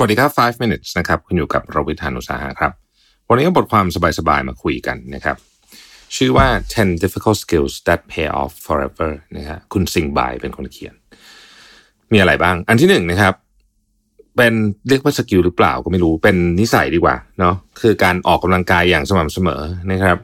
[0.00, 2.72] สวัสดีครับ 5 minutes นะครับคุณอยู่กับเราวิทานุสาหะครับ
[3.28, 3.86] วันนี้ก็บทความ
[4.18, 5.36] สบายๆ มาคุยกันนะครับ
[6.16, 10.94] ชื่อว่า 10 difficult skills that pay off forever นะฮะคุณสิงบายเป็นคนเขียน
[12.12, 13.34] มีอะไรบ้าง อันที่หนึ่งนะครับ
[14.36, 14.54] เป็น
[14.88, 19.60] เรียกว่าสกิลหรือเปล่าก็ไม่รู้ เป็นนิสัยดีกว่าเนาะ คือการออกกำลังกายอย่างสม่ำเสมอ
[19.92, 20.16] นะครับ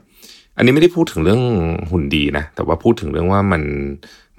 [0.56, 1.42] อันนี้ไม่ได้พูดถึงเรื่อง
[1.90, 3.62] หุ่นดีนะ แต่ว่าพูดถึงเรื่องว่ามัน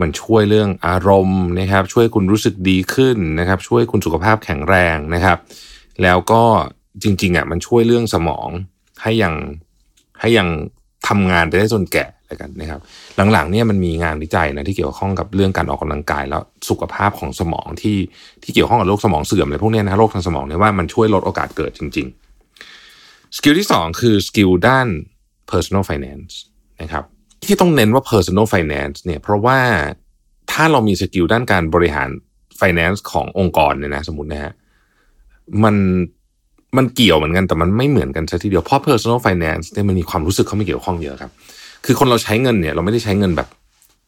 [0.01, 5.37] มันช่วยเรื่องอารมณ์นะครับ ช่วยคุณรู้สึกดีขึ้นนะครับ ช่วยคุณสุขภาพแข็งแรงนะครับ
[6.03, 6.43] แล้วก็
[7.03, 8.47] จริงๆอะมันช่วยเรื่องสมอง
[9.01, 9.33] ให้ยัง
[10.19, 10.47] ให้ยัง
[11.07, 12.79] ทำงานไปได้จนแก่แล้วกันนะครับ
[13.31, 17.97] หลังๆเนี่ยมันมีงานวิจัยนะที่เกี่ยวข้องกับเรื่องการออกกำลังกาย แล้วสุขภาพของสมองที่
[18.43, 22.07] ที่เกี่ยวข้องกับโรคสมองเสื่อมอะไรพวกนี้นะโรคทางสมองเนี่ยว่ามันช่วยลดโอกาสเกิดจริง
[22.71, 24.87] ๆ skill ที่สองคือ skill ด้าน
[25.51, 26.33] personal finance
[26.81, 27.03] นะครับ
[27.43, 29.59] ที่ต้องเน้นว่า personal finance เนี่ยเพราะว่า
[30.51, 32.09] ถ้าเรามี skill ด้านการบริหาร
[32.59, 34.53] finance ขององค์กรเนี่ยนะสมมตินะฮะ
[35.63, 35.75] มัน
[36.77, 41.31] มันเกี่ยวเหมือนกันแต่มันไม่เหมือนกันซะทีเดียวเพราะ personal finance เนี่ยมันมีความรู้สึกเข้ามาเกี่ยวข้องเยอะครับ
[41.85, 43.47] คือคนเราใช้เงินเนี่ย เราไม่ได้ใช้เงินแบบ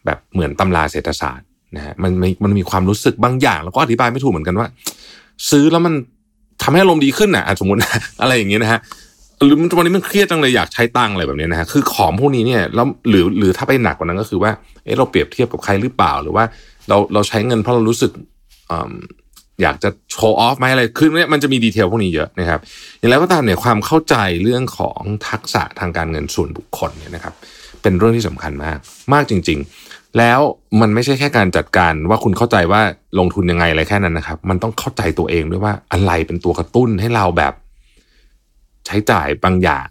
[0.06, 2.12] แบบเหมือนตำราเศรษฐศาสตร์นะฮะมัน
[2.44, 4.68] มันมีความรู้สึกบางอย่างแล้วก็อธิบายไม่ถูกเหมือนกันว่า
[5.50, 5.94] ซื้อแล้วมัน
[6.64, 8.80] ทำให้อารมณ์ดีขึ้นนะ่ะสมมตินะอะไรอย่างเงี้ยนะฮะ
[9.44, 14.52] หรือวันนี้มันเครียดจังเลยอยากใช้ตังอะไรแบบนี้นะฮะคือของพวกนี้เนี่ยแล้วหรือหรือถ้าไปหนักกว่านั้นก็คือว่า
[14.84, 16.44] เออเราเปรียบเทียบกับใครหรือเปล่า หรือว่า
[16.90, 18.12] เราเราใช้เงินเพราะเรารู้สึก
[18.72, 18.94] อืม
[19.62, 22.60] อยากจะโชว์ออฟไหมอะไร คือเนี่ยมันจะมีดีเทลพวกนี้เยอะนะครับ
[23.00, 27.34] อย่างไรก็ตามเนี่ยความเข้าใจเรื่องของทักษะทางการเงินส่วนบุคคลเนี่ยนะครับ
[27.82, 28.78] เป็นเรื่องที่สำคัญมาก
[29.14, 30.40] มากจริง ๆ แล้ว
[30.82, 32.82] มันไม่ใช่แค่การจัดการว่าคุณเข้าใจว่า
[33.20, 37.54] ลงทุนยังไงอะไรแค่นั้นนะครับ มันต้องเข้าใจตัวเองด้วยว่าอะไรเป็นตัวกระตุ้นให้เราแบบ
[38.88, 39.88] ใช้จ่ายบางอย่าง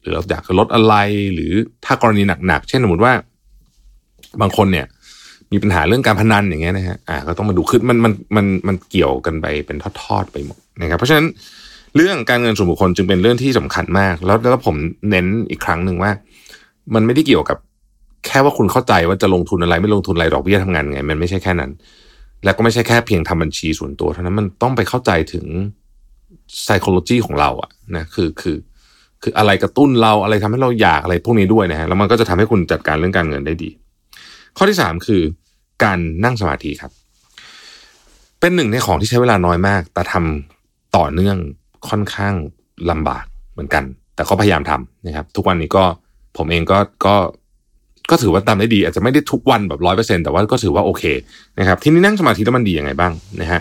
[0.00, 0.94] หรือเราอยากจะลดอะไร
[1.34, 1.52] หรือ
[1.84, 3.12] ถ้ากรณีหนักๆ เช่นสมมติว่า
[4.40, 4.86] บางคนเนี่ย
[5.52, 11.26] มีปัญหาเรื่องการพนันอย่างเงี้ยนะฮะอ่าก็ต้องมาดูคือมันมันมันมันเกี่ยวกันไปเป็นทอดๆไปหมดนะครับ เพราะฉะนั้น
[11.96, 14.76] เรื่องการเงินส่วนบุคคลจึงเป็นเรื่องที่สำคัญมาก แล้วแล้วผม
[15.10, 16.10] เน้นอีกครั้งหนึ่งว่า
[16.94, 17.58] มันไม่ได้เกี่ยวกับ
[18.26, 21.70] แค่ว่าคุณเข้าใจว่าจะลงทุนอะไรไม่ลงทุนอะไรดอกเบี้ยทำงานไง มันไม่ใช่แค่นั้น
[22.44, 25.46] แล้วก็ไม่ใช่แค่เพียงทำบัญชีส่วนตัวเท่านั้นมันต้องไปเข้าใจถึง
[26.66, 28.56] psychology ของเราอะนะคือคือ
[29.22, 33.70] คืออะไรกระตุ้นเราอะไรทำให้เราอยากอะไรพวกนี้ด้วยนะฮะแล้วมันก็จะทำให้คุณจัดการเรื่องการเงินได้ดี
[34.56, 35.22] ข้อที่สามคือ
[35.84, 36.92] การนั่งสมาธิครับ
[38.40, 41.36] เป็นหนึ่งในของที่ใช้เวลาน้อยมาก แต่ทำต่อเนื่อง
[41.88, 42.34] ค่อนข้าง
[42.90, 43.84] ลำบากเหมือนกัน
[44.14, 45.84] แต่ก็พยายามทำนะครับ ทุกวันนี้ก็
[46.36, 47.14] ผมเองก็ก็
[48.10, 51.04] ก็ถือว่าทำได้ดี อาจจะไม่ได้ทุกวันแบบร้อยเปอร์เซ็นแต่ว่าก็ถือว่าโอเค
[51.58, 53.60] นะครับ ที่นี่นั่งสมาธิแล้วมันดียังไงบ้างนะฮะ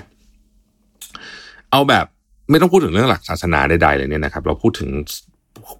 [1.71, 2.05] เอาแบบ
[2.49, 4.89] ไม่ต้องพูดถึงเรื่องหลักศาสนาใดๆเลยเนี่ยนะครับ เราพูดถึง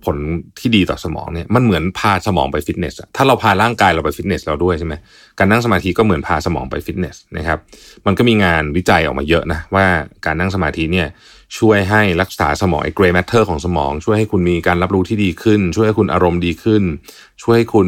[0.06, 0.18] ผล
[0.60, 4.94] ที่ดีต่อสมองเนี่ยมันเหมือนพาสมองไปฟิตเนสอะถ้าเราพาร่างกายเราไปฟิตเนสเราด้วยใช่ไหม
[5.40, 7.60] การนั่งสมาธิก็เหมือนพาสมองไปฟิตเนสนะครับ
[8.06, 9.86] มันก็มีงานวิจัยออกมาเยอะนะว่า
[10.26, 11.08] การนั่งสมาธิเนี่ย
[11.58, 16.84] ช่วยให้รักษาสมองไอ้ grey matter ของสมอง ช่วยให้คุณมีการรับรู้ที่ดีขึ้น ช่วยให้คุณอารมณ์ดีขึ้น
[17.44, 17.88] ช่วยให้คุณ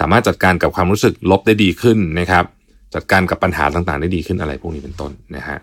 [0.00, 2.44] สามารถจัดการกับความรู้สึกลบได้ดีขึ้นนะครับ
[2.94, 5.58] จัดการกับปัญหาต่างๆได้ดีขึ้นอะไรพวกนี้เป็นต้นนะฮะ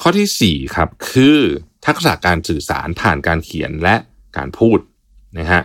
[0.00, 1.38] ข้อที่สี่ครับคือ
[1.86, 3.96] ทักษะการสื่อสารผ่านการเขียนและ
[4.36, 4.78] การพูด
[5.38, 5.62] นะฮะ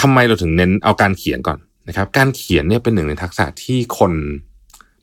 [0.00, 4.12] ทำไมเราถึงเน้นเอาการเขียนก่อนนะครับ การเขียนเนี่ยเป็นหนึ่งในทักษะที่คน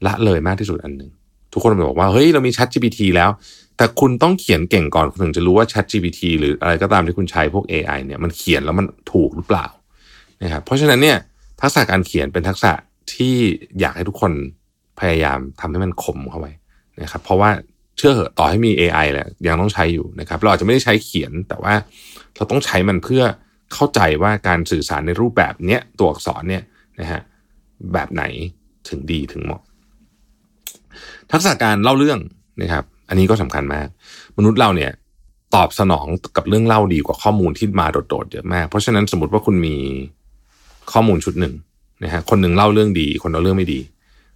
[0.06, 1.12] ละเลยมากที่สุดอันหนึ่ง
[1.54, 3.30] ทุกคนบอกว่าเฮ้ยเรามี Chat GPT แล้ว
[3.78, 9.66] แต่คุณต้องเขียนเก่งก่อนคุณถึงจะรู้ว่า Chat GPT หรืออะไรก็ตามที่คุณใช้พวก AI เนี่ยมันเขียนแล้วมันถูกหรือเปล่า
[10.44, 11.18] นะครับเพราะฉะนั้นเนี่ย
[11.62, 12.72] ทักษะการเขียนเป็นทักษะ
[13.14, 13.36] ที่
[13.80, 14.32] อยากให้ทุกคน
[15.00, 16.52] พยายามทำให้มันคมเข้าไว้
[17.02, 17.50] นะครับเพราะว่า
[17.98, 21.74] เชื่อเหอะต่อให้มี AI แหละยังต้องใช้อยู่นะครับ เราอาจจะไม่ได้ใช้เขียนแต่ว่า
[22.36, 23.24] เราต้องใช้มันเพื่อ
[23.74, 26.64] เข้าใจว่าการสื่อสารในรูปแบบเนี้ยตัวอักษรเนี่ย
[27.00, 27.22] นะฮะ
[27.94, 28.24] แบบไหน
[28.90, 29.62] ถึงดีถึงเหมาะ
[31.32, 32.20] ทักษะการเล่าเรื่อง
[32.62, 33.88] นะครับ อันนี้ก็สำคัญมาก
[34.38, 34.92] มนุษย์เราเนี่ย
[35.56, 36.06] ตอบสนอง
[36.38, 39.76] กับเรื่องเล่าดีกว่าข้อมูลที่มาโดดๆเยอะมาก เพราะฉะนั้นสมมติว่าคุณมี
[40.92, 41.54] ข้อมูลชุดหนึ่ง
[42.04, 43.80] นะฮะคนหนึ่งเล่าเรื่องดี คนเล่าเรื่องไม่ดี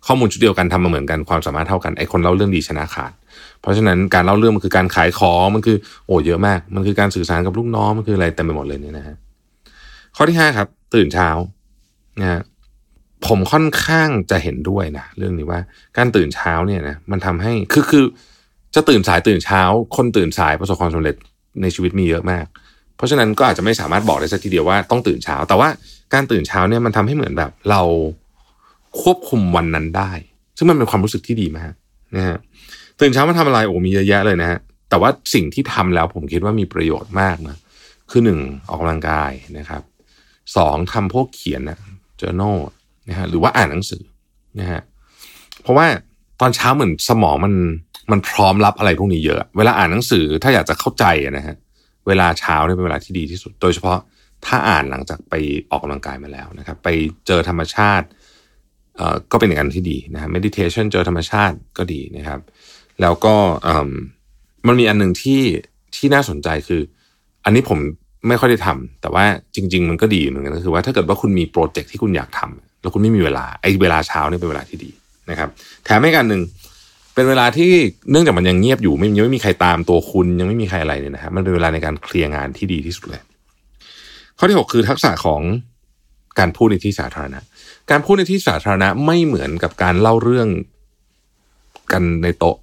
[0.07, 3.13] ข้อมูลชุดเดียวกันทำมาเหมือนกันความสามารถเท่ากันไอคนเล่าเรื่องดีชนะขาด
[3.62, 5.77] เพราะฉะนั้นการเล่าเรื่องมันคือการขายของมันคือ
[6.07, 9.15] โอ้เยอะมาก มันคือการสื่อสารกับลูกน้องมันคืออะไรเต็มไปหมดเลยเนี่ยนะฮะ
[10.15, 11.30] ข้อที่ห้าครับ ตื่นเช้า
[12.21, 12.42] นะฮะ
[13.27, 15.59] ผมค่อนข้างจะเห็นด้วยนะเรื่องนี้ว่า
[15.98, 18.03] การตื่นเช้าเนี่ยนะมันทำให้คือคือ
[18.75, 19.62] จะตื่นสายตื่นเช้า
[19.95, 21.15] คนตื่นสายประสบความสำเร็จ
[21.62, 22.45] ในชีวิตมีเยอะมาก
[22.95, 25.69] เพราะฉะนั้นก็อาจจะไม่สามารถบอกได้สักทีเดียวว่าต้องตื่นเช้า แต่ว่า
[26.13, 27.81] การตื่นเช้าเนี่ยมันทำให้เหมือนแบบเรา
[29.01, 30.11] ควบคุมวันนั้นได้
[30.57, 31.73] ซึ่งมันเป็นความรู้สึกที่ดีมาก
[32.15, 32.38] นะฮะ
[32.99, 34.59] ตื่นเช้ามาทำอะไรโอ้มีเยอะแยะเลยนะฮะ
[34.89, 37.57] แต่ว่าสิ่งที่ทำแล้วผมคิดว่ามีประโยชน์มากนะ
[38.11, 39.81] คือหนึ่งออกกำลังกายนะครับ
[40.57, 41.79] สองทำพวกเขียนนะ
[42.21, 42.57] journal
[43.09, 44.03] นะฮะหรือว่าอ่านหนังสือ
[44.59, 44.81] นะฮะ
[45.61, 45.85] เพราะว่า
[46.41, 47.53] ตอนเช้าเหมือนสมองมัน
[48.11, 51.05] มันพร้อมรับอะไรพวกนี้เยอะ เวลาอ่านหนังสือถ้าอยากจะเข้าใจ
[51.38, 51.55] นะฮะ
[52.07, 53.97] เวลาเช้าเนี่ยเป็นเวลาที่ดีที่สุด โดยเฉพาะ
[54.45, 55.33] ถ้าอ่านหลังจากไป
[55.71, 56.89] ออกกำลังกายมาแล้วนะครับ ไป
[57.27, 58.05] เจอธรรมชาติ
[59.31, 62.39] ก็เป็นอย่างนั้นที่ดีนะฮะ meditation เจอธรรมชาติก็ดีนะครับ
[63.01, 63.35] แล้วก็
[64.67, 65.41] มันมีอันหนึ่งที่
[65.95, 66.81] ที่น่าสนใจคือ
[67.45, 67.79] อันนี้ผม
[68.27, 74.91] ไม่ค่อยได้ทำแต่ว่าจริง ๆ มันก็ดีเหมือนกันก็คือว่าถ้าเกิดว่าคุณมีโปรเจกต์ที่คุณอยากทำแล้วคุณไม่มีเวลาไอ้เวลาเช้าเนี่ยเป็นเวลาที่ดี
[75.29, 75.49] นะครับ
[75.85, 76.41] แถมให้กันหนึ่ง
[77.13, 77.71] เป็นเวลาที่
[78.11, 83.21] เนื่องจากมันยังเงียบอยู่ไม่ยังไม่มีใครตามตัวคุณยังไม่มีใครอะไรเนี่ยนะครับมันเป็นเวลาในการเคลียร์งานที่ดีที่สุดเลย
[84.38, 85.41] ข้อที่หกคือทักษะของ
[86.39, 87.39] การพูดในที่สาธารณะ
[87.92, 90.48] การพูดในที่สาธารณะไม่เหมือนกับการเล่าเรื่อง
[91.94, 92.56] กันในโต๊ะ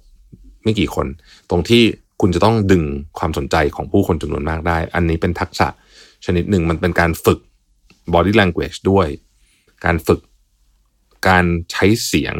[0.63, 1.07] ไม่กี่คน
[1.49, 1.83] ตรงที่
[2.21, 2.83] คุณจะต้องดึง
[3.19, 5.67] ความสนใจของผู้คนจำนวนมากได้ อันนี้เป็นทักษะ
[6.25, 7.39] ชนิดหนึ่งมันเป็นการฝึก
[8.13, 9.07] body language ด้วย
[9.85, 10.19] การฝึก
[11.27, 12.35] การใช้เสียง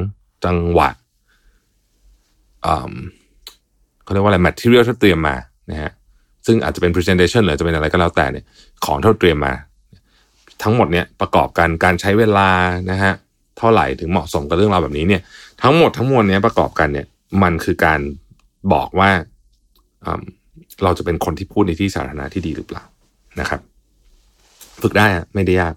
[0.46, 0.90] จังหวะ
[4.04, 5.36] เขาเรียกว่าอะไร material ที่เตรียมมา
[5.72, 5.92] นะฮะ
[6.46, 8.46] ซึ่งอาจจะเป็น presentation หรือจะเป็นอะไรก็แล้วแต่เนี่ย
[8.86, 9.54] ของที่เตรียมมา
[10.64, 12.50] ทั้งหมดเนี่ยประกอบกันการใช้เวลา
[12.92, 13.14] นะฮะ
[13.58, 15.22] เท่าไหร่ถึงเหมาะสมกับเรื่องราวแบบนี้เนี่ย
[15.62, 17.06] ทั้งหมดทั้งมวลเนี้ยประกอบกันเนี่ย
[17.44, 18.00] มันคือการ
[18.74, 19.10] บอกว่า
[20.84, 22.84] เราจะเป็นคนที่พูดในที่สาธารณะที่ดีหรือเปล่า
[23.40, 23.62] นะครับ
[24.82, 25.74] ฝึกได้ไม่ได้ยาก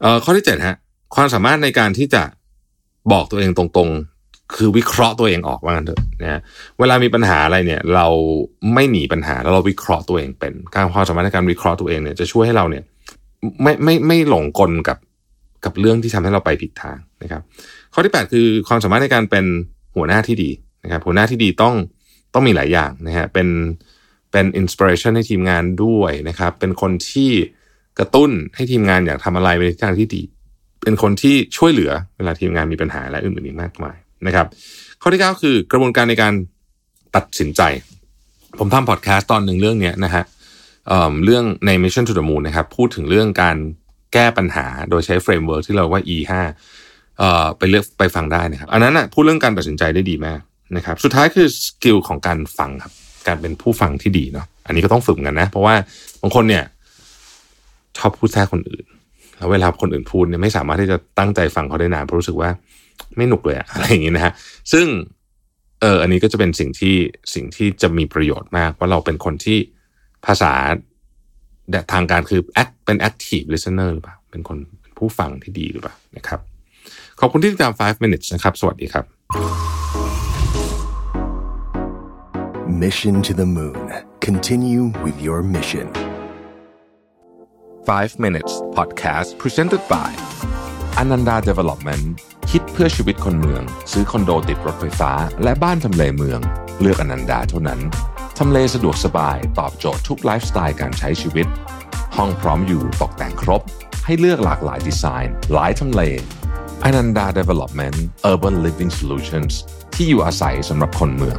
[0.00, 0.76] เอ่อข้อที่เจ็ดฮะ
[1.14, 2.22] ความสามารถในการที่จะ
[3.12, 6.40] บอกตัวเองตรงๆ คือวิเคราะห์ตัวเองออกว่างั้นเถอะนะ
[6.78, 8.06] เวลามีปัญหาอะไรเนี่ย เรา
[8.74, 12.84] ไม่หนีปัญหาแล้วเราวิเคราะห์ตัวเองเป็น การความสามารถในการวิเคราะห์ตัวเองเนี่ยจะช่วยให้เราเนี่ย
[13.62, 14.98] ไม่ไม่ไม่หลงกลกับ
[15.64, 17.42] กับเรื่องที่ทำให้เราไปผิดทางนะครับ
[17.92, 19.44] ข้อที่แปดคือความสามารถในการเป็น
[19.96, 20.50] หัวหน้าที่ดี
[20.84, 21.74] นะครับ หัวหน้าที่ดีต้อง
[22.34, 23.48] ต้องมีหลายอย่างนะฮะเป็น
[24.32, 27.30] เป็นอินสปิเรชันให้ทีมงานด้วยนะครับ เป็นคนที่
[27.98, 30.22] กระตุ้นให้ทีมงานอยากทำอะไรในทางที่ดี
[30.82, 33.96] เป็นคนที่ช่วยเหลือเวลาทีมงานมีปัญหาและอื่นๆอีกมากมาย
[34.26, 34.46] นะครับ
[35.02, 36.34] ข้อที่ 9 คือกระบวนการในการ
[37.16, 37.62] ตัดสินใจ
[38.58, 43.56] ผมทำพอดแคสต์ตอนหนึ่งเรื่องนี้นะฮะเเเรื่องใน Mission to the Moon นะครับพูดถึงเรื่องการ
[44.12, 46.32] แก้ปัญหาโดยใช้ framework ที่เราว่า E5
[47.18, 50.40] เอ่อไปเลือกไปฟังได้นะครับ อันนั้นอะพูดเรื่องการตัดสินใจได้ดีมาก
[50.76, 52.92] นะครับ สุดท้ายคือ skill ของการฟังครับ
[53.26, 55.74] การเป็นผู้ฟังที่ดีเนาะอันนี้ก็ต้องฝึกกันนะ เพราะว่า
[56.22, 56.64] บางคนเนี่ย
[57.98, 58.84] ชอบพูดแทรกคนอื่น
[59.38, 62.50] แล้วเวลาคนอื่นพูดเนี่ยไม่สามารถที่จะตั้งใจฟังเขาได้นานเพราะรู้สึกว่า
[63.16, 64.32] ไม่หนุกเลยอะอะไรอย่างนี้นะฮะ
[64.72, 64.86] ซึ่ง
[65.80, 66.96] เอออันนี้ก็จะเป็นสิ่งที่
[67.34, 69.58] สิ่งที่จะมีประโยชน์มากว่าเราเป็นคนที่
[70.26, 70.52] ภาษา
[71.92, 74.58] ทางการคือแอคเป็น active listener หรือเปล่า เป็นคน
[74.98, 76.40] ผู้ฟังที่ดีหรือเปล่านะครับ
[77.20, 79.04] ขอบคุณที่ติดตาม 5 minutes นะครับ สวัสดีครับ
[82.82, 83.82] Mission to the Moon.
[84.20, 85.86] Continue with your mission.
[87.86, 90.10] 5 minutes podcast presented by
[91.00, 92.04] Ananda Development
[92.50, 93.62] คิดเพื่อชีวิตคนเมือง
[93.92, 95.12] ซื้อคอนโดติดรถไฟฟ้า
[95.42, 96.40] และบ้านทำเลเมือง
[96.80, 97.80] เลือกอนันดาเท่านั้น
[98.38, 101.46] ทำเลสะดวกสบายตอบโจทย์ทุกไลฟ์สไตล์การใช้ชีวิต
[102.16, 103.62] ห้องพร้อมอยู่ตกแต่งครบ
[104.04, 106.02] ให้เลือกหลากหลายดีไซน์ หลายทำเล
[106.84, 107.96] อนันดา Development
[108.30, 109.52] Urban Living Solutions
[109.94, 111.38] ที่อยู่อาศัยสำหรับคนเมือง